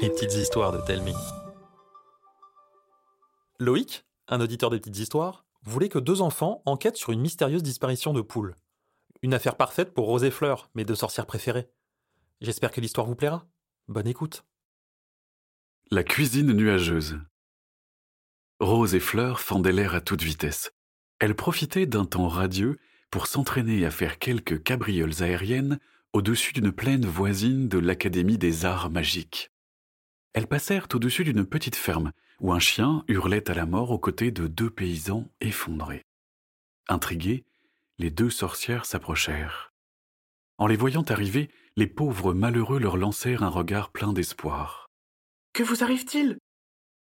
Les 0.00 0.10
petites 0.10 0.34
histoires 0.34 0.70
de 0.70 0.78
Telmi. 0.86 1.14
Loïc, 3.58 4.04
un 4.28 4.40
auditeur 4.40 4.70
des 4.70 4.78
petites 4.78 4.98
histoires, 4.98 5.44
voulait 5.62 5.88
que 5.88 5.98
deux 5.98 6.20
enfants 6.20 6.62
enquêtent 6.64 6.96
sur 6.96 7.10
une 7.10 7.20
mystérieuse 7.20 7.62
disparition 7.62 8.12
de 8.12 8.20
poules. 8.20 8.54
Une 9.22 9.34
affaire 9.34 9.56
parfaite 9.56 9.92
pour 9.92 10.06
Rose 10.06 10.22
et 10.22 10.30
Fleur, 10.30 10.70
mes 10.74 10.84
deux 10.84 10.94
sorcières 10.94 11.26
préférées. 11.26 11.68
J'espère 12.40 12.70
que 12.70 12.80
l'histoire 12.80 13.06
vous 13.06 13.16
plaira. 13.16 13.46
Bonne 13.88 14.06
écoute. 14.06 14.44
La 15.90 16.04
cuisine 16.04 16.52
nuageuse. 16.52 17.18
Rose 18.60 18.94
et 18.94 19.00
Fleur 19.00 19.40
fendaient 19.40 19.72
l'air 19.72 19.96
à 19.96 20.00
toute 20.00 20.22
vitesse. 20.22 20.72
Elles 21.18 21.34
profitaient 21.34 21.86
d'un 21.86 22.04
temps 22.04 22.28
radieux 22.28 22.78
pour 23.10 23.26
s'entraîner 23.26 23.84
à 23.84 23.90
faire 23.90 24.20
quelques 24.20 24.62
cabrioles 24.62 25.22
aériennes 25.22 25.80
au-dessus 26.12 26.52
d'une 26.52 26.72
plaine 26.72 27.04
voisine 27.04 27.68
de 27.68 27.78
l'Académie 27.78 28.38
des 28.38 28.64
arts 28.64 28.90
magiques. 28.90 29.50
Elles 30.32 30.46
passèrent 30.46 30.88
au-dessus 30.94 31.24
d'une 31.24 31.44
petite 31.44 31.76
ferme 31.76 32.12
où 32.40 32.52
un 32.52 32.60
chien 32.60 33.04
hurlait 33.08 33.50
à 33.50 33.54
la 33.54 33.66
mort 33.66 33.90
aux 33.90 33.98
côtés 33.98 34.30
de 34.30 34.46
deux 34.46 34.70
paysans 34.70 35.28
effondrés. 35.40 36.02
Intriguées, 36.88 37.44
les 37.98 38.10
deux 38.10 38.30
sorcières 38.30 38.86
s'approchèrent. 38.86 39.72
En 40.56 40.66
les 40.66 40.76
voyant 40.76 41.02
arriver, 41.02 41.50
les 41.76 41.86
pauvres 41.86 42.34
malheureux 42.34 42.78
leur 42.78 42.96
lancèrent 42.96 43.42
un 43.42 43.48
regard 43.48 43.90
plein 43.90 44.12
d'espoir. 44.12 44.88
Que 45.52 45.62
vous 45.62 45.82
arrive-t-il? 45.82 46.38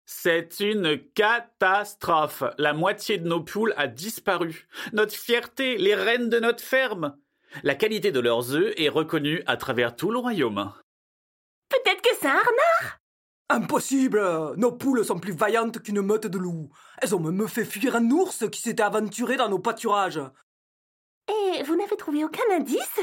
C'est 0.05 0.59
une 0.61 0.99
catastrophe. 1.13 2.43
La 2.57 2.73
moitié 2.73 3.17
de 3.17 3.27
nos 3.27 3.41
poules 3.41 3.73
a 3.77 3.87
disparu. 3.87 4.67
Notre 4.93 5.13
fierté, 5.13 5.77
les 5.77 5.95
reines 5.95 6.29
de 6.29 6.39
notre 6.39 6.63
ferme. 6.63 7.17
La 7.63 7.75
qualité 7.75 8.11
de 8.11 8.19
leurs 8.19 8.53
œufs 8.53 8.73
est 8.77 8.89
reconnue 8.89 9.43
à 9.47 9.57
travers 9.57 9.95
tout 9.95 10.11
le 10.11 10.19
royaume. 10.19 10.71
Peut-être 11.69 12.01
que 12.01 12.15
c'est 12.19 12.27
un 12.27 12.39
renard 12.39 12.99
Impossible 13.49 14.21
Nos 14.57 14.73
poules 14.73 15.05
sont 15.05 15.19
plus 15.19 15.31
vaillantes 15.31 15.81
qu'une 15.81 16.01
meute 16.01 16.27
de 16.27 16.37
loups. 16.37 16.69
Elles 17.01 17.15
ont 17.15 17.19
même 17.19 17.47
fait 17.47 17.63
fuir 17.63 17.95
un 17.95 18.11
ours 18.11 18.45
qui 18.51 18.61
s'était 18.61 18.83
aventuré 18.83 19.37
dans 19.37 19.47
nos 19.47 19.59
pâturages. 19.59 20.19
Et 21.29 21.63
vous 21.63 21.75
n'avez 21.75 21.95
trouvé 21.95 22.25
aucun 22.25 22.43
indice? 22.51 22.99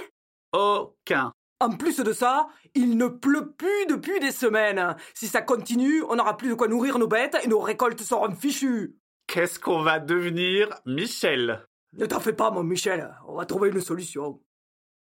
Aucun. 0.52 1.32
En 1.60 1.70
plus 1.70 1.96
de 1.98 2.12
ça, 2.12 2.48
il 2.74 2.98
ne 2.98 3.06
pleut 3.06 3.52
plus 3.52 3.86
depuis 3.88 4.20
des 4.20 4.32
semaines. 4.32 4.96
Si 5.14 5.28
ça 5.28 5.40
continue, 5.40 6.02
on 6.10 6.16
n'aura 6.16 6.36
plus 6.36 6.50
de 6.50 6.54
quoi 6.54 6.68
nourrir 6.68 6.98
nos 6.98 7.08
bêtes 7.08 7.36
et 7.42 7.48
nos 7.48 7.60
récoltes 7.60 8.02
seront 8.02 8.34
fichues. 8.34 8.96
Qu'est-ce 9.26 9.58
qu'on 9.58 9.82
va 9.82 9.98
devenir, 9.98 10.68
Michel? 10.84 11.66
Ne 11.96 12.06
t'en 12.06 12.20
fais 12.20 12.32
pas, 12.32 12.50
mon 12.50 12.64
Michel. 12.64 13.14
On 13.26 13.36
va 13.36 13.46
trouver 13.46 13.70
une 13.70 13.80
solution. 13.80 14.40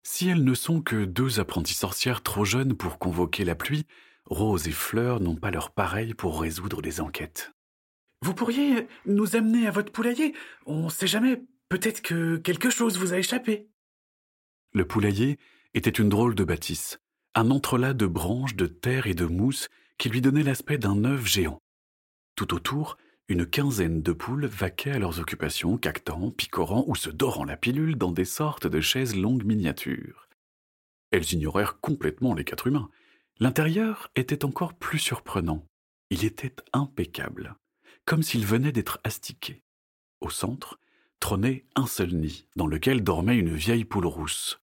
Si 0.02 0.28
elles 0.28 0.44
ne 0.44 0.54
sont 0.54 0.80
que 0.80 1.04
deux 1.04 1.38
apprenties 1.38 1.74
sorcières 1.74 2.22
trop 2.22 2.44
jeunes 2.44 2.74
pour 2.74 2.98
convoquer 2.98 3.44
la 3.44 3.54
pluie, 3.54 3.86
Rose 4.24 4.66
et 4.66 4.72
Fleur 4.72 5.20
n'ont 5.20 5.36
pas 5.36 5.50
leur 5.50 5.70
pareil 5.70 6.14
pour 6.14 6.40
résoudre 6.40 6.80
les 6.80 7.00
enquêtes. 7.00 7.52
Vous 8.22 8.34
pourriez 8.34 8.88
nous 9.06 9.36
amener 9.36 9.66
à 9.66 9.70
votre 9.70 9.92
poulailler 9.92 10.34
On 10.66 10.88
sait 10.88 11.06
jamais. 11.06 11.42
Peut-être 11.68 12.02
que 12.02 12.36
quelque 12.36 12.70
chose 12.70 12.98
vous 12.98 13.12
a 13.12 13.18
échappé. 13.18 13.68
Le 14.72 14.84
poulailler 14.84 15.38
était 15.74 15.90
une 15.90 16.08
drôle 16.08 16.34
de 16.34 16.44
bâtisse, 16.44 17.00
un 17.34 17.50
entrelac 17.50 17.96
de 17.96 18.06
branches, 18.06 18.56
de 18.56 18.66
terre 18.66 19.06
et 19.06 19.14
de 19.14 19.26
mousse 19.26 19.68
qui 19.98 20.08
lui 20.08 20.20
donnait 20.20 20.42
l'aspect 20.42 20.78
d'un 20.78 21.04
œuf 21.04 21.26
géant. 21.26 21.60
Tout 22.34 22.54
autour, 22.54 22.96
une 23.30 23.46
quinzaine 23.46 24.02
de 24.02 24.12
poules 24.12 24.46
vaquaient 24.46 24.90
à 24.90 24.98
leurs 24.98 25.20
occupations, 25.20 25.78
cactant, 25.78 26.32
picorant 26.32 26.84
ou 26.88 26.96
se 26.96 27.10
dorant 27.10 27.44
la 27.44 27.56
pilule 27.56 27.94
dans 27.94 28.10
des 28.10 28.24
sortes 28.24 28.66
de 28.66 28.80
chaises 28.80 29.14
longues 29.14 29.44
miniatures. 29.44 30.28
Elles 31.12 31.32
ignorèrent 31.32 31.78
complètement 31.78 32.34
les 32.34 32.44
quatre 32.44 32.66
humains. 32.66 32.90
L'intérieur 33.38 34.10
était 34.16 34.44
encore 34.44 34.74
plus 34.74 34.98
surprenant. 34.98 35.64
Il 36.10 36.24
était 36.24 36.56
impeccable, 36.72 37.54
comme 38.04 38.24
s'il 38.24 38.44
venait 38.44 38.72
d'être 38.72 38.98
astiqué. 39.04 39.62
Au 40.20 40.28
centre 40.28 40.80
trônait 41.20 41.66
un 41.76 41.86
seul 41.86 42.12
nid, 42.12 42.48
dans 42.56 42.66
lequel 42.66 43.04
dormait 43.04 43.38
une 43.38 43.54
vieille 43.54 43.84
poule 43.84 44.06
rousse. 44.06 44.60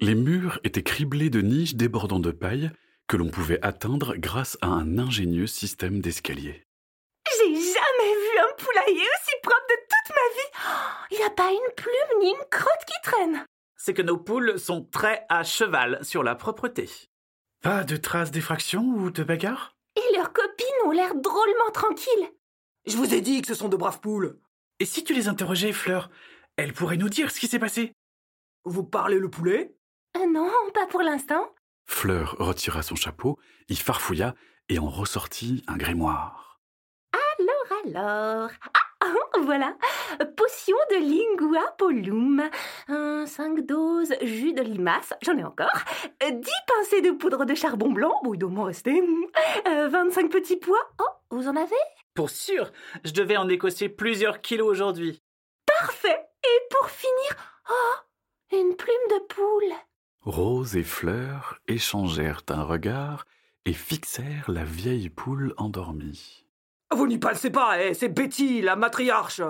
Les 0.00 0.14
murs 0.14 0.58
étaient 0.64 0.82
criblés 0.82 1.28
de 1.28 1.42
niches 1.42 1.74
débordant 1.74 2.20
de 2.20 2.30
paille 2.30 2.70
que 3.08 3.18
l'on 3.18 3.28
pouvait 3.28 3.62
atteindre 3.62 4.16
grâce 4.16 4.56
à 4.62 4.68
un 4.68 4.98
ingénieux 4.98 5.46
système 5.46 6.00
d'escalier. 6.00 6.63
Poulailler 8.58 9.02
aussi 9.02 9.36
propre 9.42 9.66
de 9.68 9.74
toute 9.82 10.16
ma 10.16 10.34
vie 10.34 11.06
Il 11.12 11.18
n'y 11.18 11.24
a 11.24 11.30
pas 11.30 11.50
une 11.50 11.74
plume 11.76 12.20
ni 12.20 12.30
une 12.30 12.48
crotte 12.50 12.84
qui 12.86 13.10
traîne 13.10 13.44
C'est 13.76 13.94
que 13.94 14.02
nos 14.02 14.16
poules 14.18 14.58
sont 14.58 14.84
très 14.84 15.24
à 15.28 15.42
cheval 15.44 15.98
sur 16.02 16.22
la 16.22 16.34
propreté. 16.34 16.88
Pas 17.62 17.84
de 17.84 17.96
traces 17.96 18.30
d'effraction 18.30 18.82
ou 18.82 19.10
de 19.10 19.22
bagarre? 19.24 19.74
Et 19.96 20.16
leurs 20.16 20.32
copines 20.32 20.66
ont 20.86 20.90
l'air 20.90 21.14
drôlement 21.14 21.70
tranquilles 21.72 22.30
Je 22.86 22.96
vous 22.96 23.14
ai 23.14 23.20
dit 23.20 23.40
que 23.42 23.48
ce 23.48 23.54
sont 23.54 23.68
de 23.68 23.76
braves 23.76 24.00
poules. 24.00 24.38
Et 24.80 24.84
si 24.86 25.04
tu 25.04 25.14
les 25.14 25.28
interrogeais, 25.28 25.72
Fleur 25.72 26.10
Elle 26.56 26.72
pourrait 26.72 26.96
nous 26.96 27.08
dire 27.08 27.30
ce 27.30 27.40
qui 27.40 27.46
s'est 27.48 27.58
passé. 27.58 27.92
Vous 28.64 28.84
parlez 28.84 29.18
le 29.18 29.30
poulet? 29.30 29.74
Euh, 30.16 30.26
Non, 30.26 30.50
pas 30.72 30.86
pour 30.86 31.02
l'instant. 31.02 31.54
Fleur 31.86 32.36
retira 32.38 32.82
son 32.82 32.96
chapeau, 32.96 33.38
y 33.68 33.76
farfouilla 33.76 34.34
et 34.68 34.78
en 34.78 34.88
ressortit 34.88 35.62
un 35.68 35.76
grimoire. 35.76 36.43
Alors. 37.86 38.50
Ah, 39.00 39.06
ah, 39.06 39.38
voilà. 39.42 39.76
Potion 40.36 40.76
de 40.90 40.96
lingua 40.96 41.60
polum. 41.76 42.42
Un 42.88 43.26
5 43.26 43.66
doses 43.66 44.14
jus 44.22 44.52
de 44.54 44.62
limace. 44.62 45.12
J'en 45.22 45.36
ai 45.36 45.44
encore. 45.44 45.84
Euh, 46.22 46.30
10 46.30 46.50
pincées 46.66 47.02
de 47.02 47.10
poudre 47.10 47.44
de 47.44 47.54
charbon 47.54 47.90
blanc. 47.90 48.14
Bon, 48.22 48.34
il 48.34 48.38
doit 48.38 48.50
m'en 48.50 48.64
rester. 48.64 49.02
Euh, 49.68 49.88
25 49.88 50.30
petits 50.30 50.56
pois. 50.56 50.80
Oh, 51.00 51.08
vous 51.30 51.48
en 51.48 51.56
avez? 51.56 51.74
Pour 52.14 52.30
sûr, 52.30 52.70
je 53.04 53.12
devais 53.12 53.36
en 53.36 53.48
écosser 53.48 53.88
plusieurs 53.88 54.40
kilos 54.40 54.68
aujourd'hui. 54.68 55.20
Parfait. 55.66 56.26
Et 56.44 56.60
pour 56.70 56.88
finir, 56.88 57.36
oh, 57.70 58.56
une 58.56 58.76
plume 58.76 58.94
de 59.10 59.26
poule. 59.26 59.74
Rose 60.20 60.76
et 60.76 60.82
Fleur 60.82 61.58
échangèrent 61.68 62.42
un 62.48 62.62
regard 62.62 63.26
et 63.66 63.72
fixèrent 63.72 64.50
la 64.50 64.64
vieille 64.64 65.10
poule 65.10 65.54
endormie. 65.56 66.43
Vous 66.94 67.08
n'y 67.08 67.18
pensez 67.18 67.50
pas, 67.50 67.82
eh, 67.82 67.92
c'est 67.92 68.08
Betty, 68.08 68.62
la 68.62 68.76
matriarche. 68.76 69.42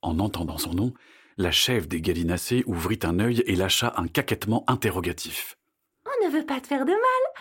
En 0.00 0.20
entendant 0.20 0.58
son 0.58 0.74
nom, 0.74 0.94
la 1.36 1.50
chef 1.50 1.88
des 1.88 2.00
gallinacés 2.00 2.62
ouvrit 2.66 3.00
un 3.02 3.18
œil 3.18 3.42
et 3.46 3.56
lâcha 3.56 3.92
un 3.96 4.06
caquettement 4.06 4.64
interrogatif. 4.68 5.56
On 6.06 6.24
ne 6.24 6.30
veut 6.30 6.46
pas 6.46 6.60
te 6.60 6.68
faire 6.68 6.84
de 6.84 6.92
mal. 6.92 7.00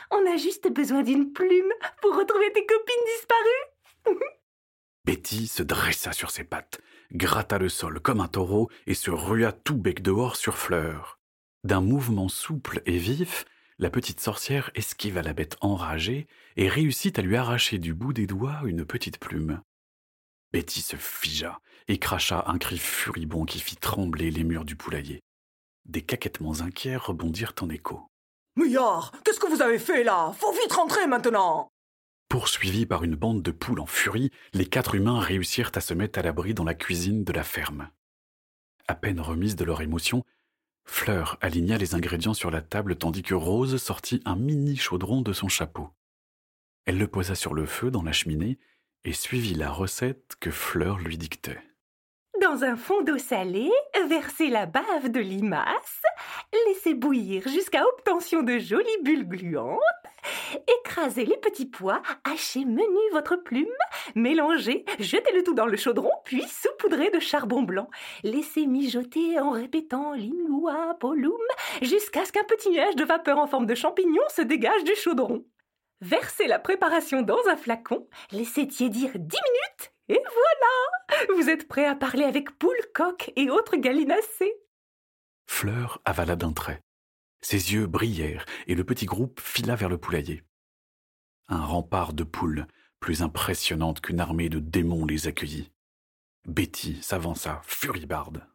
On 0.09 0.33
a 0.33 0.37
juste 0.37 0.71
besoin 0.71 1.03
d'une 1.03 1.31
plume 1.33 1.71
pour 2.01 2.17
retrouver 2.17 2.51
tes 2.51 2.65
copines 2.65 3.05
disparues. 3.15 4.17
Betty 5.05 5.47
se 5.47 5.61
dressa 5.61 6.13
sur 6.13 6.31
ses 6.31 6.43
pattes, 6.43 6.81
gratta 7.11 7.59
le 7.59 7.69
sol 7.69 7.99
comme 7.99 8.21
un 8.21 8.27
taureau 8.27 8.69
et 8.87 8.95
se 8.95 9.11
rua 9.11 9.51
tout 9.51 9.77
bec 9.77 10.01
dehors 10.01 10.35
sur 10.35 10.57
Fleur. 10.57 11.19
D'un 11.63 11.81
mouvement 11.81 12.27
souple 12.27 12.81
et 12.87 12.97
vif, 12.97 13.45
la 13.81 13.89
petite 13.89 14.19
sorcière 14.19 14.69
esquiva 14.75 15.23
la 15.23 15.33
bête 15.33 15.57
enragée 15.59 16.27
et 16.55 16.69
réussit 16.69 17.17
à 17.17 17.23
lui 17.23 17.35
arracher 17.35 17.79
du 17.79 17.95
bout 17.95 18.13
des 18.13 18.27
doigts 18.27 18.61
une 18.65 18.85
petite 18.85 19.19
plume. 19.19 19.59
Betty 20.53 20.81
se 20.81 20.95
figea 20.95 21.59
et 21.87 21.97
cracha 21.97 22.43
un 22.45 22.59
cri 22.59 22.77
furibond 22.77 23.43
qui 23.43 23.59
fit 23.59 23.75
trembler 23.75 24.29
les 24.29 24.43
murs 24.43 24.65
du 24.65 24.75
poulailler. 24.75 25.23
Des 25.85 26.03
caquettements 26.03 26.61
inquiets 26.61 26.95
rebondirent 26.95 27.55
en 27.59 27.69
écho. 27.69 28.05
Mouillard, 28.55 29.13
qu'est-ce 29.25 29.39
que 29.39 29.49
vous 29.49 29.63
avez 29.63 29.79
fait 29.79 30.03
là? 30.03 30.31
Faut 30.37 30.51
vite 30.51 30.73
rentrer 30.73 31.07
maintenant 31.07 31.71
Poursuivis 32.29 32.85
par 32.85 33.03
une 33.03 33.15
bande 33.15 33.41
de 33.41 33.51
poules 33.51 33.79
en 33.79 33.87
furie, 33.87 34.29
les 34.53 34.67
quatre 34.67 34.93
humains 34.93 35.19
réussirent 35.19 35.71
à 35.73 35.81
se 35.81 35.95
mettre 35.95 36.19
à 36.19 36.21
l'abri 36.21 36.53
dans 36.53 36.63
la 36.63 36.75
cuisine 36.75 37.23
de 37.23 37.33
la 37.33 37.43
ferme. 37.43 37.89
À 38.87 38.93
peine 38.93 39.19
remises 39.19 39.55
de 39.55 39.65
leur 39.65 39.81
émotion, 39.81 40.23
Fleur 40.85 41.37
aligna 41.41 41.77
les 41.77 41.95
ingrédients 41.95 42.33
sur 42.33 42.51
la 42.51 42.61
table 42.61 42.95
tandis 42.95 43.23
que 43.23 43.33
Rose 43.33 43.81
sortit 43.81 44.22
un 44.25 44.35
mini 44.35 44.75
chaudron 44.75 45.22
de 45.22 45.33
son 45.33 45.47
chapeau. 45.47 45.89
Elle 46.85 46.97
le 46.97 47.07
posa 47.07 47.35
sur 47.35 47.53
le 47.53 47.66
feu 47.66 47.91
dans 47.91 48.03
la 48.03 48.11
cheminée 48.11 48.59
et 49.03 49.13
suivit 49.13 49.53
la 49.53 49.72
recette 49.72 50.35
que 50.39 50.51
Fleur 50.51 50.97
lui 50.97 51.17
dictait. 51.17 51.59
Dans 52.41 52.64
un 52.64 52.76
fond 52.76 53.03
d'eau 53.03 53.20
salée, 53.20 53.72
versez 54.08 54.47
la 54.47 54.66
bave 54.66 55.09
de 55.09 55.20
limace, 55.20 56.02
laissez 56.66 56.96
bouillir 56.96 57.47
jusqu'à 57.47 57.85
obtention 57.85 58.41
de 58.41 58.58
jolies 58.58 59.03
bulles 59.03 59.28
gluantes, 59.28 59.78
écrasez 60.79 61.26
les 61.26 61.38
petits 61.38 61.67
pois, 61.67 62.02
hachez 62.23 62.66
menu 62.66 62.97
votre 63.11 63.35
plume, 63.35 63.67
mélangez, 64.16 64.85
jetez 64.97 65.32
le 65.35 65.43
tout 65.43 65.53
dans 65.53 65.67
le 65.67 65.78
chaudron, 65.78 66.09
puis 66.26 66.41
saupoudrez 66.41 67.11
de 67.11 67.20
charbon 67.20 67.61
blanc. 67.61 67.90
Laissez 68.23 68.66
mijoter 68.66 69.40
en 69.40 69.52
répétant 69.52 70.14
lingua 70.14 70.96
polum 70.99 71.37
jusqu'à 71.84 72.26
ce 72.26 72.32
qu'un 72.32 72.44
petit 72.46 72.72
nuage 72.72 72.96
de 72.96 73.05
vapeur 73.05 73.37
en 73.37 73.46
forme 73.46 73.67
de 73.67 73.76
champignon 73.76 74.23
se 74.29 74.41
dégage 74.41 74.84
du 74.84 74.96
chaudron. 74.96 75.46
Versez 76.02 76.47
la 76.47 76.58
préparation 76.58 77.22
dans 77.22 77.47
un 77.47 77.55
flacon, 77.55 78.08
laissez 78.32 78.67
tiédir 78.67 79.11
10 79.14 79.20
minutes 79.20 79.91
et 80.09 80.21
voilà 80.23 81.35
Vous 81.35 81.49
êtes 81.49 81.67
prêt 81.67 81.85
à 81.85 81.95
parler 81.95 82.23
avec 82.23 82.57
poules, 82.57 82.75
coqs 82.93 83.31
et 83.35 83.49
autres 83.49 83.77
gallinacés. 83.77 84.55
Fleur 85.47 86.01
avala 86.05 86.35
d'un 86.35 86.53
trait. 86.53 86.81
Ses 87.41 87.73
yeux 87.73 87.87
brillèrent 87.87 88.45
et 88.67 88.75
le 88.75 88.83
petit 88.83 89.05
groupe 89.05 89.39
fila 89.39 89.75
vers 89.75 89.89
le 89.89 89.97
poulailler. 89.97 90.43
Un 91.47 91.65
rempart 91.65 92.13
de 92.13 92.23
poules, 92.23 92.67
plus 92.99 93.21
impressionnante 93.23 94.01
qu'une 94.01 94.19
armée 94.19 94.49
de 94.49 94.59
démons, 94.59 95.05
les 95.05 95.27
accueillit. 95.27 95.71
Betty 96.45 97.01
s'avança 97.01 97.61
furibarde. 97.65 98.45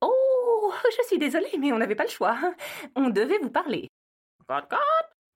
Oh, 0.00 0.72
je 0.96 1.06
suis 1.06 1.18
désolée, 1.18 1.56
mais 1.58 1.72
on 1.72 1.78
n'avait 1.78 1.94
pas 1.94 2.04
le 2.04 2.10
choix. 2.10 2.38
On 2.94 3.08
devait 3.08 3.38
vous 3.38 3.50
parler. 3.50 3.88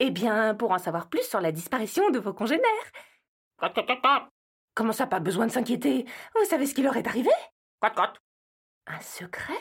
Eh 0.00 0.10
bien, 0.10 0.54
pour 0.54 0.70
en 0.70 0.78
savoir 0.78 1.08
plus 1.08 1.22
sur 1.28 1.40
la 1.40 1.52
disparition 1.52 2.10
de 2.10 2.18
vos 2.18 2.32
congénères. 2.32 2.64
Comment 4.74 4.92
ça, 4.92 5.06
pas 5.06 5.18
besoin 5.18 5.46
de 5.46 5.52
s'inquiéter 5.52 6.06
Vous 6.36 6.44
savez 6.44 6.66
ce 6.66 6.74
qui 6.74 6.82
leur 6.82 6.96
est 6.96 7.06
arrivé 7.08 7.30
Un 8.86 9.00
secret 9.00 9.58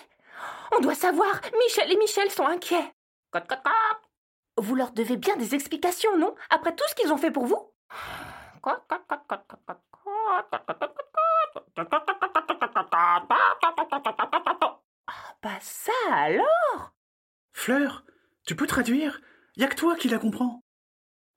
On 0.75 0.79
doit 0.79 0.93
savoir 0.95 1.41
Michel 1.59 1.91
et 1.91 1.97
Michel 1.97 2.29
sont 2.29 2.45
inquiets. 2.45 2.93
Vous 4.57 4.75
leur 4.75 4.91
devez 4.91 5.17
bien 5.17 5.35
des 5.37 5.55
explications, 5.55 6.15
non 6.17 6.35
Après 6.51 6.75
tout 6.75 6.85
ce 6.87 6.95
qu'ils 6.95 7.11
ont 7.11 7.17
fait 7.17 7.31
pour 7.31 7.45
vous 7.47 7.73
Ah, 15.07 15.35
bah 15.41 15.57
ça 15.61 15.91
alors 16.11 16.91
Fleur, 17.53 18.03
tu 18.45 18.55
peux 18.55 18.67
traduire 18.67 19.19
Y 19.57 19.63
a 19.63 19.67
que 19.67 19.75
toi 19.75 19.95
qui 19.95 20.07
la 20.07 20.19
comprends. 20.19 20.63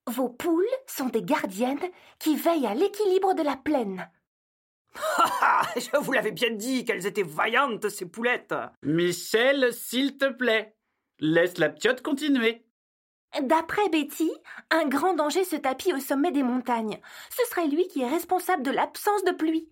Vos 0.06 0.28
poules 0.28 0.66
sont 0.86 1.08
des 1.08 1.22
gardiennes 1.22 1.78
qui 2.18 2.36
veillent 2.36 2.66
à 2.66 2.74
l'équilibre 2.74 3.34
de 3.34 3.42
la 3.42 3.56
plaine. 3.56 4.08
Ah, 5.42 5.62
je 5.76 5.96
vous 5.98 6.12
l'avais 6.12 6.32
bien 6.32 6.50
dit 6.50 6.84
qu'elles 6.84 7.06
étaient 7.06 7.22
vaillantes, 7.22 7.88
ces 7.88 8.06
poulettes. 8.06 8.54
Michel, 8.82 9.72
s'il 9.72 10.16
te 10.16 10.30
plaît, 10.30 10.74
laisse 11.18 11.58
la 11.58 11.68
piote 11.68 12.02
continuer. 12.02 12.64
D'après 13.40 13.88
Betty, 13.88 14.30
un 14.70 14.86
grand 14.86 15.14
danger 15.14 15.44
se 15.44 15.56
tapit 15.56 15.92
au 15.92 16.00
sommet 16.00 16.32
des 16.32 16.42
montagnes. 16.42 16.98
Ce 17.30 17.44
serait 17.50 17.68
lui 17.68 17.88
qui 17.88 18.02
est 18.02 18.08
responsable 18.08 18.62
de 18.62 18.70
l'absence 18.70 19.24
de 19.24 19.32
pluie. 19.32 19.70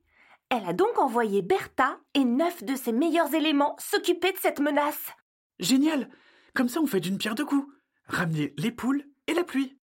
Elle 0.50 0.65
a 0.67 0.73
donc 0.73 0.99
envoyé 0.99 1.43
Bertha 1.43 1.99
et 2.15 2.25
neuf 2.25 2.62
de 2.62 2.77
ses 2.77 2.93
meilleurs 2.93 3.35
éléments 3.35 3.77
s'occuper 3.79 4.33
de 4.33 4.39
cette 4.39 4.61
menace. 4.61 5.12
Génial 5.59 6.09
Comme 6.55 6.69
ça, 6.69 6.81
on 6.81 6.87
fait 6.87 7.00
d'une 7.00 7.19
pierre 7.19 7.35
deux 7.35 7.45
coups. 7.45 7.67
Ramener 8.08 8.55
les 8.56 8.72
poules 8.72 9.05
et 9.26 9.34
la 9.34 9.44
pluie. 9.44 9.78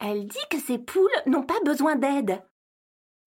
Elle 0.00 0.26
dit 0.26 0.38
que 0.50 0.58
ces 0.58 0.78
poules 0.78 1.10
n'ont 1.26 1.44
pas 1.44 1.60
besoin 1.64 1.96
d'aide. 1.96 2.42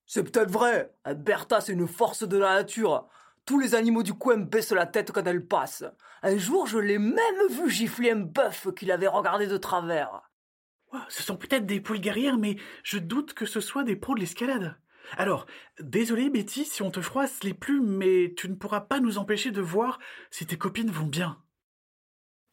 C'est 0.06 0.24
peut-être 0.24 0.52
vrai. 0.52 0.94
Bertha, 1.16 1.62
c'est 1.62 1.74
une 1.74 1.88
force 1.88 2.28
de 2.28 2.38
la 2.38 2.56
nature. 2.56 3.08
Tous 3.46 3.60
les 3.60 3.76
animaux 3.76 4.04
du 4.04 4.14
coin 4.14 4.38
baissent 4.38 4.72
la 4.72 4.86
tête 4.86 5.12
quand 5.12 5.26
elle 5.26 5.46
passe. 5.46 5.84
Un 6.24 6.38
jour, 6.38 6.68
je 6.68 6.80
l'ai 6.80 6.98
même 6.98 7.48
vu 7.50 7.70
gifler 7.70 8.12
un 8.12 8.20
bœuf 8.20 8.68
qu'il 8.76 8.92
avait 8.92 9.08
regardé 9.08 9.48
de 9.48 9.58
travers. 9.58 10.22
Oh, 10.94 10.98
ce 11.10 11.24
sont 11.24 11.38
peut-être 11.38 11.66
des 11.66 11.80
poules 11.80 12.02
guerrières, 12.02 12.38
mais 12.38 12.58
je 12.84 12.98
doute 12.98 13.34
que 13.34 13.46
ce 13.46 13.60
soit 13.60 13.84
des 13.84 13.96
pros 13.96 14.16
de 14.16 14.20
l'escalade. 14.20 14.76
Alors, 15.18 15.46
désolé 15.80 16.30
Betty 16.30 16.66
si 16.66 16.82
on 16.82 16.92
te 16.92 17.02
froisse 17.02 17.44
les 17.44 17.54
plumes, 17.54 17.98
mais 17.98 18.34
tu 18.36 18.50
ne 18.50 18.56
pourras 18.56 18.82
pas 18.82 19.00
nous 19.00 19.18
empêcher 19.18 19.52
de 19.52 19.62
voir 19.62 20.00
si 20.32 20.46
tes 20.46 20.58
copines 20.58 20.92
vont 20.92 21.08
bien. 21.08 21.42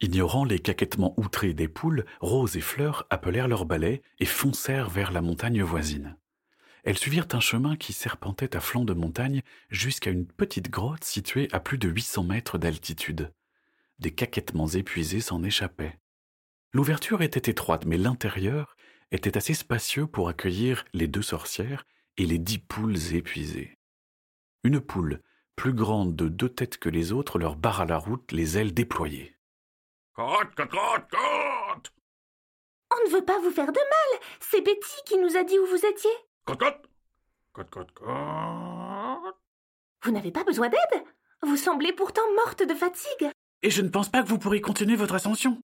Ignorant 0.00 0.44
les 0.44 0.58
caquettements 0.58 1.14
outrés 1.16 1.54
des 1.54 1.69
poules, 1.69 2.04
Rose 2.20 2.56
et 2.56 2.60
Fleur 2.60 3.06
appelèrent 3.08 3.49
leurs 3.49 3.64
balais 3.64 4.02
et 4.19 4.26
foncèrent 4.26 4.90
vers 4.90 5.12
la 5.12 5.22
montagne 5.22 5.62
voisine. 5.62 6.16
Elles 6.84 6.99
suivirent 6.99 7.28
un 7.32 7.40
chemin 7.40 7.76
qui 7.76 7.93
serpentait 7.93 8.56
à 8.56 8.60
flanc 8.60 8.84
de 8.84 8.94
montagne 8.94 9.43
jusqu'à 9.70 10.10
une 10.10 10.26
petite 10.26 10.70
grotte 10.70 11.05
située 11.05 11.48
à 11.52 11.60
plus 11.60 11.78
de 11.78 11.88
800 11.88 12.25
mètres 12.25 12.58
d'altitude. 12.58 13.32
Des 14.00 14.12
caquettements 14.12 14.66
épuisés 14.66 15.20
s'en 15.20 15.44
échappaient. 15.44 16.00
L'ouverture 16.72 17.22
était 17.22 17.50
étroite, 17.50 17.84
mais 17.87 17.98
l'intérieur 17.98 18.76
était 19.12 19.37
assez 19.37 19.55
spacieux 19.55 20.08
pour 20.08 20.28
accueillir 20.28 20.84
les 20.93 21.06
deux 21.06 21.22
sorcières 21.22 21.87
et 22.16 22.26
les 22.26 22.38
dix 22.38 22.58
poules 22.58 23.14
épuisées. 23.14 23.78
Une 24.64 24.80
poule, 24.80 25.22
plus 25.56 25.72
grande 25.72 26.14
de 26.16 26.28
deux 26.28 26.48
têtes 26.48 26.78
que 26.78 26.88
les 26.88 27.12
autres, 27.12 27.38
leur 27.38 27.56
barra 27.56 27.84
la 27.84 27.98
route, 27.98 28.32
les 28.32 28.58
ailes 28.58 28.74
déployées. 28.74 29.36
Cote, 30.14 30.54
cote, 30.54 30.70
cote, 30.70 31.10
cote 31.10 31.92
On 32.90 33.08
ne 33.08 33.14
veut 33.14 33.24
pas 33.24 33.40
vous 33.40 33.50
faire 33.50 33.72
de 33.72 33.78
mal. 33.78 34.20
C'est 34.40 34.60
Betty 34.60 34.96
qui 35.06 35.18
nous 35.18 35.36
a 35.36 35.44
dit 35.44 35.58
où 35.58 35.66
vous 35.66 35.86
étiez. 35.86 36.10
Cote, 36.44 36.58
cote 36.58 36.88
Cote, 37.52 37.70
cote, 37.70 37.92
cote 37.92 39.36
Vous 40.02 40.10
n'avez 40.10 40.32
pas 40.32 40.44
besoin 40.44 40.68
d'aide 40.68 41.04
Vous 41.42 41.56
semblez 41.56 41.92
pourtant 41.92 42.22
morte 42.36 42.62
de 42.62 42.74
fatigue. 42.74 43.30
Et 43.62 43.70
je 43.70 43.82
ne 43.82 43.88
pense 43.88 44.08
pas 44.08 44.22
que 44.22 44.28
vous 44.28 44.38
pourrez 44.38 44.60
continuer 44.60 44.96
votre 44.96 45.14
ascension. 45.14 45.60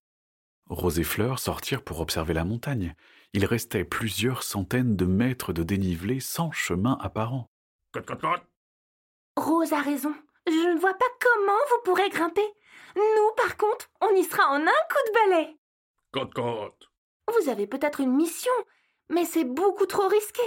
Rose 0.69 0.99
et 0.99 1.03
Fleur 1.03 1.39
sortirent 1.39 1.83
pour 1.83 1.99
observer 1.99 2.33
la 2.33 2.45
montagne. 2.45 2.95
Il 3.33 3.45
restait 3.45 3.85
plusieurs 3.85 4.41
centaines 4.41 4.95
de 4.95 5.05
mètres 5.05 5.53
de 5.53 5.63
dénivelé 5.63 6.19
sans 6.19 6.51
chemin 6.51 6.97
apparent. 6.99 7.47
Rose 9.37 9.73
a 9.73 9.81
raison. 9.81 10.13
Je 10.47 10.73
ne 10.73 10.79
vois 10.79 10.95
pas 10.95 11.05
comment 11.21 11.59
vous 11.69 11.83
pourrez 11.85 12.09
grimper. 12.09 12.47
Nous, 12.95 13.35
par 13.37 13.55
contre, 13.55 13.89
on 14.01 14.15
y 14.15 14.23
sera 14.23 14.47
en 14.49 14.61
un 14.61 14.65
coup 14.65 15.07
de 15.07 15.13
balai. 15.13 15.57
Cote, 16.11 16.33
cote 16.33 16.89
Vous 17.27 17.49
avez 17.49 17.67
peut-être 17.67 17.99
une 17.99 18.15
mission, 18.15 18.51
mais 19.09 19.25
c'est 19.25 19.43
beaucoup 19.43 19.85
trop 19.85 20.07
risqué. 20.07 20.41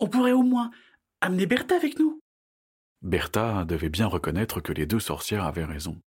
On 0.00 0.08
pourrait 0.08 0.32
au 0.32 0.42
moins 0.42 0.70
amener 1.20 1.46
Bertha 1.46 1.76
avec 1.76 1.98
nous. 1.98 2.20
Bertha 3.02 3.64
devait 3.64 3.90
bien 3.90 4.08
reconnaître 4.08 4.60
que 4.60 4.72
les 4.72 4.86
deux 4.86 4.98
sorcières 4.98 5.44
avaient 5.44 5.64
raison. 5.64 6.00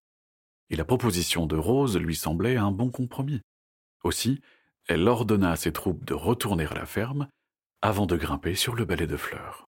Et 0.70 0.76
la 0.76 0.86
proposition 0.86 1.46
de 1.46 1.56
Rose 1.56 1.98
lui 1.98 2.16
semblait 2.16 2.58
un 2.58 2.72
bon 2.72 2.92
compromis. 2.92 3.42
Aussi, 4.04 4.42
elle 4.88 5.08
ordonna 5.08 5.52
à 5.52 5.56
ses 5.56 5.72
troupes 5.72 6.06
de 6.06 6.14
retourner 6.14 6.66
à 6.66 6.74
la 6.74 6.86
ferme 6.86 7.28
avant 7.82 8.06
de 8.06 8.16
grimper 8.16 8.56
sur 8.56 8.76
le 8.76 8.86
balai 8.86 9.08
de 9.08 9.18
fleurs. 9.18 9.68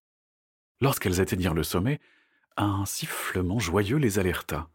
Lorsqu'elles 0.82 1.22
atteignirent 1.22 1.54
le 1.54 1.64
sommet, 1.64 2.00
un 2.58 2.86
sifflement 2.86 3.60
joyeux 3.60 3.98
les 3.98 4.20
alerta. 4.20 4.70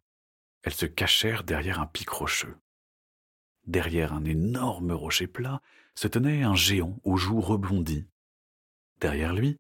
Elles 0.63 0.75
se 0.75 0.87
cachèrent 0.87 1.45
derrière 1.45 1.81
un 1.81 1.87
pic 1.87 2.09
rocheux. 2.09 2.57
Derrière 3.67 4.13
un 4.13 4.25
énorme 4.25 4.93
rocher 4.93 5.27
plat 5.27 5.61
se 5.95 6.09
tenait 6.09 6.43
un 6.43 6.55
géant 6.55 6.99
aux 7.05 7.17
joues 7.17 7.41
rebondies. 7.41 8.07
Derrière 8.99 9.35
lui 9.35 9.59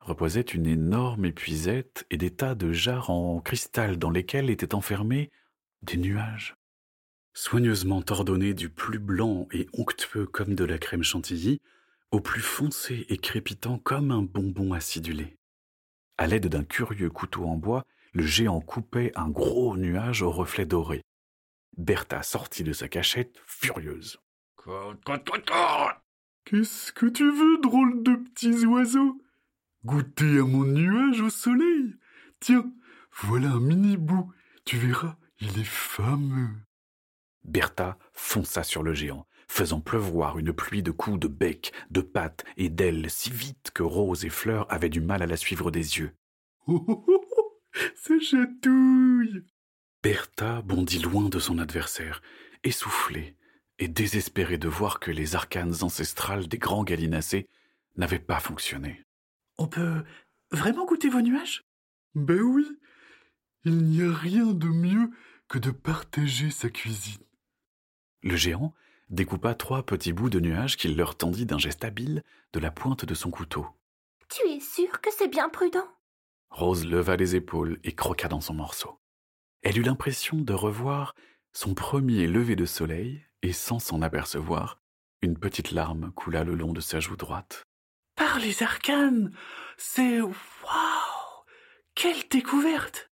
reposait 0.00 0.40
une 0.40 0.66
énorme 0.66 1.26
épuisette 1.26 2.06
et 2.10 2.16
des 2.16 2.34
tas 2.34 2.54
de 2.54 2.72
jarres 2.72 3.10
en 3.10 3.40
cristal 3.40 3.98
dans 3.98 4.10
lesquels 4.10 4.50
étaient 4.50 4.74
enfermés 4.74 5.30
des 5.82 5.96
nuages. 5.96 6.56
Soigneusement 7.32 8.02
ordonnés 8.10 8.54
du 8.54 8.68
plus 8.68 8.98
blanc 8.98 9.46
et 9.52 9.68
onctueux 9.72 10.26
comme 10.26 10.54
de 10.54 10.64
la 10.64 10.78
crème 10.78 11.04
chantilly 11.04 11.60
au 12.10 12.20
plus 12.20 12.40
foncé 12.40 13.06
et 13.08 13.16
crépitant 13.18 13.78
comme 13.78 14.10
un 14.10 14.22
bonbon 14.22 14.72
acidulé. 14.72 15.36
À 16.18 16.26
l'aide 16.26 16.48
d'un 16.48 16.64
curieux 16.64 17.10
couteau 17.10 17.44
en 17.44 17.56
bois, 17.56 17.84
le 18.12 18.26
géant 18.26 18.60
coupait 18.60 19.12
un 19.14 19.28
gros 19.28 19.76
nuage 19.76 20.22
au 20.22 20.30
reflet 20.30 20.66
doré. 20.66 21.02
Bertha 21.76 22.22
sortit 22.22 22.64
de 22.64 22.72
sa 22.72 22.88
cachette, 22.88 23.40
furieuse. 23.46 24.18
Qu'est-ce 26.44 26.92
que 26.92 27.06
tu 27.06 27.30
veux, 27.30 27.58
drôle 27.62 28.02
de 28.02 28.16
petits 28.16 28.66
oiseaux? 28.66 29.22
Goûter 29.84 30.38
à 30.40 30.44
mon 30.44 30.64
nuage 30.64 31.20
au 31.20 31.30
soleil? 31.30 31.94
Tiens, 32.40 32.70
voilà 33.12 33.52
un 33.52 33.60
mini 33.60 33.96
bout. 33.96 34.32
Tu 34.64 34.76
verras, 34.76 35.16
il 35.38 35.58
est 35.58 35.64
fameux. 35.64 36.50
Bertha 37.44 37.98
fonça 38.12 38.62
sur 38.62 38.82
le 38.82 38.92
géant, 38.92 39.26
faisant 39.48 39.80
pleuvoir 39.80 40.38
une 40.38 40.52
pluie 40.52 40.82
de 40.82 40.90
coups 40.90 41.18
de 41.18 41.28
bec, 41.28 41.72
de 41.90 42.00
pattes 42.00 42.44
et 42.56 42.68
d'ailes 42.68 43.10
si 43.10 43.30
vite 43.30 43.70
que 43.74 43.82
Rose 43.82 44.24
et 44.24 44.30
Fleur 44.30 44.66
avaient 44.72 44.88
du 44.88 45.00
mal 45.00 45.22
à 45.22 45.26
la 45.26 45.36
suivre 45.36 45.70
des 45.70 45.98
yeux. 45.98 46.12
Oh, 46.66 46.84
oh, 46.86 47.04
oh, 47.08 47.24
oh 47.36 47.60
Ça 47.96 48.14
chatouille 48.20 49.44
Bertha 50.02 50.62
bondit 50.62 51.00
loin 51.00 51.28
de 51.28 51.38
son 51.38 51.58
adversaire, 51.58 52.22
essoufflée 52.64 53.36
et 53.78 53.88
désespérée 53.88 54.58
de 54.58 54.68
voir 54.68 55.00
que 55.00 55.10
les 55.10 55.34
arcanes 55.34 55.74
ancestrales 55.82 56.48
des 56.48 56.58
grands 56.58 56.84
gallinacés 56.84 57.48
n'avaient 57.96 58.18
pas 58.18 58.40
fonctionné. 58.40 59.04
On 59.58 59.66
peut 59.66 60.04
vraiment 60.52 60.86
goûter 60.86 61.08
vos 61.08 61.20
nuages? 61.20 61.64
Ben 62.14 62.40
oui, 62.40 62.66
il 63.64 63.76
n'y 63.76 64.02
a 64.02 64.12
rien 64.12 64.46
de 64.46 64.66
mieux 64.66 65.10
que 65.48 65.58
de 65.58 65.70
partager 65.70 66.50
sa 66.50 66.70
cuisine. 66.70 67.22
Le 68.22 68.36
géant 68.36 68.74
découpa 69.08 69.54
trois 69.54 69.84
petits 69.84 70.12
bouts 70.12 70.30
de 70.30 70.40
nuages 70.40 70.76
qu'il 70.76 70.96
leur 70.96 71.16
tendit 71.16 71.46
d'un 71.46 71.58
geste 71.58 71.84
habile 71.84 72.22
de 72.52 72.60
la 72.60 72.70
pointe 72.70 73.04
de 73.04 73.14
son 73.14 73.30
couteau. 73.30 73.66
Tu 74.28 74.46
es 74.48 74.60
sûr 74.60 75.00
que 75.00 75.10
c'est 75.16 75.28
bien 75.28 75.48
prudent? 75.48 75.88
Rose 76.50 76.86
leva 76.86 77.16
les 77.16 77.36
épaules 77.36 77.78
et 77.84 77.94
croqua 77.94 78.28
dans 78.28 78.40
son 78.40 78.54
morceau. 78.54 79.00
Elle 79.62 79.78
eut 79.78 79.82
l'impression 79.82 80.36
de 80.36 80.52
revoir 80.52 81.14
son 81.52 81.74
premier 81.74 82.26
lever 82.26 82.56
de 82.56 82.66
soleil 82.66 83.24
et 83.42 83.52
sans 83.52 83.78
s'en 83.78 84.02
apercevoir, 84.02 84.80
une 85.22 85.38
petite 85.38 85.72
larme 85.72 86.12
coula 86.12 86.44
le 86.44 86.54
long 86.54 86.72
de 86.72 86.80
sa 86.80 87.00
joue 87.00 87.16
droite. 87.16 87.64
Par 88.16 88.38
les 88.38 88.62
arcanes 88.62 89.32
C'est. 89.76 90.20
Waouh 90.20 90.32
Quelle 91.94 92.28
découverte 92.30 93.10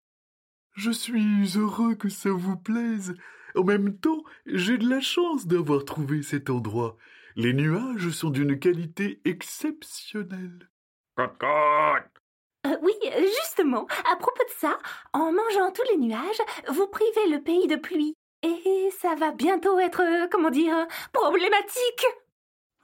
Je 0.74 0.90
suis 0.90 1.56
heureux 1.56 1.94
que 1.94 2.08
ça 2.08 2.30
vous 2.30 2.56
plaise. 2.56 3.14
En 3.58 3.64
même 3.64 3.98
temps, 3.98 4.22
j'ai 4.46 4.78
de 4.78 4.88
la 4.88 5.00
chance 5.00 5.48
d'avoir 5.48 5.84
trouvé 5.84 6.22
cet 6.22 6.48
endroit. 6.48 6.96
Les 7.34 7.52
nuages 7.52 8.10
sont 8.10 8.30
d'une 8.30 8.56
qualité 8.56 9.20
exceptionnelle. 9.24 10.70
Euh, 11.18 12.76
oui, 12.82 12.92
justement, 13.02 13.88
à 14.12 14.14
propos 14.14 14.44
de 14.44 14.54
ça, 14.58 14.78
en 15.12 15.32
mangeant 15.32 15.72
tous 15.72 15.82
les 15.90 15.98
nuages, 15.98 16.40
vous 16.68 16.86
privez 16.86 17.30
le 17.32 17.42
pays 17.42 17.66
de 17.66 17.74
pluie. 17.74 18.14
Et 18.44 18.90
ça 18.96 19.16
va 19.16 19.32
bientôt 19.32 19.80
être, 19.80 20.02
euh, 20.02 20.28
comment 20.30 20.50
dire, 20.50 20.86
problématique. 21.12 22.06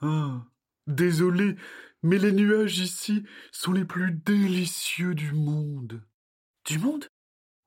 Ah, 0.03 0.41
désolé, 0.89 1.55
mais 2.03 2.19
les 2.19 2.33
nuages 2.33 2.81
ici 2.81 3.23
sont 3.53 3.71
les 3.71 3.85
plus 3.85 4.11
délicieux 4.11 5.15
du 5.15 5.35
monde. 5.35 6.03
Du 6.65 6.81
monde? 6.81 7.07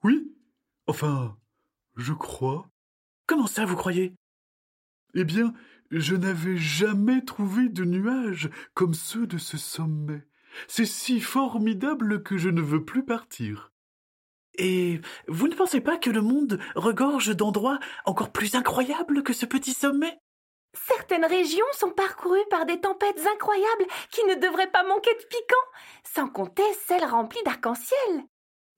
Oui, 0.04 0.36
enfin, 0.88 1.38
je 1.96 2.12
crois. 2.12 2.70
Comment 3.28 3.48
ça, 3.48 3.66
vous 3.66 3.76
croyez? 3.76 4.14
Eh 5.14 5.26
bien, 5.26 5.54
je 5.92 6.16
n'avais 6.16 6.56
jamais 6.56 7.24
trouvé 7.24 7.68
de 7.68 7.84
nuages 7.84 8.50
comme 8.74 8.94
ceux 8.94 9.28
de 9.28 9.38
ce 9.38 9.58
sommet. 9.58 10.26
C'est 10.70 10.86
si 10.86 11.20
formidable 11.20 12.24
que 12.24 12.38
je 12.38 12.50
ne 12.50 12.62
veux 12.62 12.84
plus 12.84 13.04
partir. 13.04 13.74
Et 14.56 15.02
vous 15.28 15.48
ne 15.50 15.56
pensez 15.56 15.82
pas 15.82 15.98
que 15.98 16.10
le 16.10 16.22
monde 16.22 16.60
regorge 16.76 17.36
d'endroits 17.36 17.80
encore 18.06 18.32
plus 18.32 18.56
incroyables 18.56 19.22
que 19.24 19.34
ce 19.34 19.46
petit 19.46 19.74
sommet? 19.74 20.18
Certaines 20.74 21.26
régions 21.26 21.66
sont 21.74 21.92
parcourues 21.92 22.48
par 22.50 22.66
des 22.66 22.80
tempêtes 22.80 23.28
incroyables 23.34 23.88
qui 24.10 24.24
ne 24.24 24.36
devraient 24.36 24.72
pas 24.72 24.88
manquer 24.88 25.14
de 25.14 25.26
piquant, 25.28 25.56
sans 26.16 26.30
compter 26.30 26.64
celles 26.88 27.06
remplies 27.06 27.44
d'arc-en-ciel. 27.44 28.24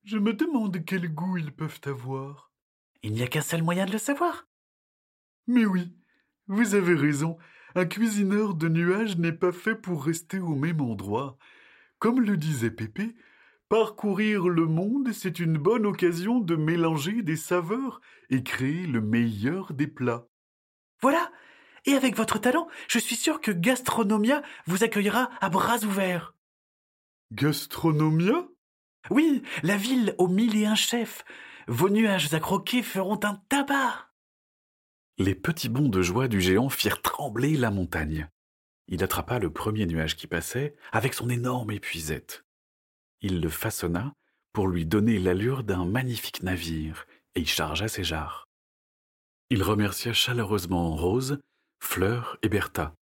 Je 0.04 0.18
me 0.18 0.34
demande 0.34 0.84
quel 0.86 1.14
goût 1.14 1.38
ils 1.38 1.54
peuvent 1.54 1.82
avoir. 1.86 2.49
Il 3.04 3.14
n'y 3.14 3.24
a 3.24 3.28
qu'un 3.28 3.42
seul 3.42 3.64
moyen 3.64 3.86
de 3.86 3.92
le 3.92 3.98
savoir. 3.98 4.48
Mais 5.48 5.66
oui, 5.66 5.96
vous 6.48 6.76
avez 6.76 6.96
raison, 6.96 7.38
un 7.76 7.86
cuisineur 7.86 8.56
de 8.56 8.68
nuages 8.68 9.18
n'est 9.18 9.32
pas 9.34 9.52
fait 9.52 9.76
pour 9.76 10.04
rester 10.04 10.40
au 10.40 10.56
même 10.56 10.82
endroit. 10.82 11.38
Comme 12.00 12.22
le 12.22 12.38
disait 12.38 12.72
Pépé, 12.72 13.16
parcourir 13.70 14.48
le 14.48 14.66
monde, 14.66 15.12
c'est 15.14 15.40
une 15.40 15.58
bonne 15.58 15.86
occasion 15.86 16.40
de 16.40 16.56
mélanger 16.56 17.22
des 17.22 17.36
saveurs 17.36 18.02
et 18.30 18.44
créer 18.44 18.88
le 18.88 19.02
meilleur 19.02 19.74
des 19.74 19.88
plats. 19.88 20.28
Voilà. 21.02 21.32
Et 21.86 21.94
avec 21.94 22.16
votre 22.16 22.40
talent, 22.40 22.68
je 22.88 23.00
suis 23.00 23.16
sûr 23.16 23.40
que 23.40 23.52
Gastronomia 23.52 24.42
vous 24.66 24.84
accueillera 24.84 25.30
à 25.40 25.50
bras 25.50 25.80
ouverts. 25.84 26.36
Gastronomia? 27.32 28.48
Oui, 29.10 29.44
la 29.64 29.78
ville 29.78 30.14
aux 30.18 30.28
mille 30.28 30.58
et 30.58 30.66
un 30.66 30.76
chefs. 30.76 31.24
Vos 31.72 31.90
nuages 31.90 32.34
à 32.34 32.40
croquer 32.40 32.82
feront 32.82 33.20
un 33.22 33.36
tabac. 33.48 34.10
Les 35.20 35.36
petits 35.36 35.70
bonds 35.70 35.88
de 35.88 36.02
joie 36.02 36.28
du 36.28 36.42
géant 36.42 36.68
firent 36.68 37.04
trembler 37.04 37.58
la 37.58 37.70
montagne. 37.70 38.28
Il 38.88 39.04
attrapa 39.04 39.38
le 39.38 39.54
premier 39.54 39.86
nuage 39.86 40.16
qui 40.16 40.26
passait 40.26 40.76
avec 40.92 41.14
son 41.14 41.30
énorme 41.30 41.70
épuisette. 41.70 42.44
Il 43.22 43.40
le 43.40 43.50
façonna 43.50 44.16
pour 44.52 44.68
lui 44.68 44.88
donner 44.88 45.20
l'allure 45.20 45.64
d'un 45.64 45.86
magnifique 45.86 46.42
navire 46.42 47.06
et 47.36 47.42
y 47.42 47.46
chargea 47.46 47.88
ses 47.88 48.04
jarres. 48.04 48.48
Il 49.52 49.62
remercia 49.62 50.12
chaleureusement 50.12 50.96
Rose, 50.96 51.40
Fleur 51.84 52.40
et 52.42 52.50
Bertha, 52.50 52.96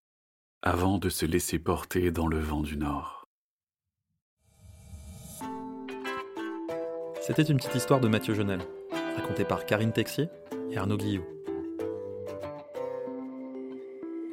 avant 0.61 0.97
de 0.97 1.07
se 1.07 1.25
laisser 1.25 1.57
porter 1.57 2.11
dans 2.11 2.27
le 2.27 2.39
vent 2.39 2.63
du 2.63 2.75
nord. 2.75 3.16
C'était 7.27 7.43
une 7.43 7.57
petite 7.57 7.75
histoire 7.75 7.99
de 7.99 8.07
Mathieu 8.07 8.33
Genel, 8.33 8.61
racontée 9.17 9.43
par 9.43 9.65
Karine 9.65 9.91
Texier 9.91 10.29
et 10.71 10.77
Arnaud 10.77 10.95
Guillot. 10.95 11.25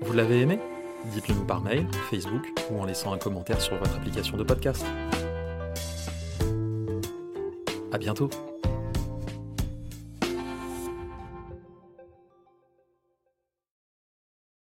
Vous 0.01 0.13
l'avez 0.13 0.43
aimé? 0.43 0.61
Dites-le 1.07 1.35
nous 1.35 1.45
par 1.45 1.61
mail, 1.61 1.89
Facebook 2.09 2.47
ou 2.71 2.81
en 2.81 2.85
laissant 2.85 3.13
un 3.13 3.19
commentaire 3.19 3.61
sur 3.61 3.77
votre 3.79 3.97
application 3.97 4.37
de 4.37 4.45
podcast. 4.45 4.87
À 7.91 7.99
bientôt 7.99 8.31